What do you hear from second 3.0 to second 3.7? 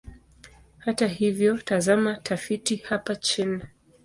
chini.